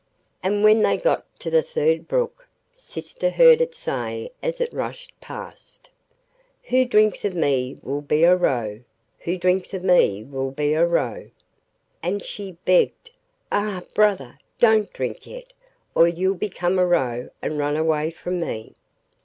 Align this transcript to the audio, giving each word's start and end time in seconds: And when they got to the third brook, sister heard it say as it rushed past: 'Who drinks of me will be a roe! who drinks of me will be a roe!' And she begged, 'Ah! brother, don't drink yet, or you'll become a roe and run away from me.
And 0.41 0.63
when 0.63 0.81
they 0.81 0.97
got 0.97 1.27
to 1.41 1.51
the 1.51 1.61
third 1.61 2.07
brook, 2.07 2.47
sister 2.73 3.29
heard 3.29 3.61
it 3.61 3.75
say 3.75 4.31
as 4.41 4.59
it 4.59 4.73
rushed 4.73 5.11
past: 5.21 5.91
'Who 6.63 6.85
drinks 6.85 7.23
of 7.23 7.35
me 7.35 7.77
will 7.83 8.01
be 8.01 8.23
a 8.23 8.35
roe! 8.35 8.79
who 9.19 9.37
drinks 9.37 9.75
of 9.75 9.83
me 9.83 10.23
will 10.23 10.49
be 10.49 10.73
a 10.73 10.87
roe!' 10.87 11.29
And 12.01 12.25
she 12.25 12.53
begged, 12.65 13.11
'Ah! 13.51 13.83
brother, 13.93 14.39
don't 14.57 14.91
drink 14.91 15.27
yet, 15.27 15.53
or 15.93 16.07
you'll 16.07 16.33
become 16.33 16.79
a 16.79 16.87
roe 16.87 17.29
and 17.39 17.59
run 17.59 17.77
away 17.77 18.09
from 18.09 18.39
me. 18.39 18.73